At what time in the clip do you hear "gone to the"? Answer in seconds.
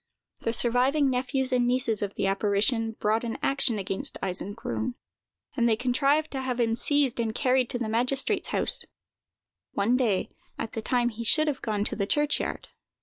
11.61-12.07